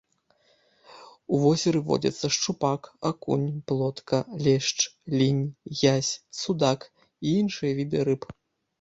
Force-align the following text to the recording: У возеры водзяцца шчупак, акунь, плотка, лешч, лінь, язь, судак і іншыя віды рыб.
У 1.35 1.41
возеры 1.43 1.79
водзяцца 1.89 2.31
шчупак, 2.37 2.81
акунь, 3.11 3.45
плотка, 3.73 4.17
лешч, 4.49 4.77
лінь, 5.19 5.47
язь, 5.95 6.13
судак 6.43 6.93
і 7.25 7.39
іншыя 7.39 7.71
віды 7.83 7.99
рыб. 8.13 8.31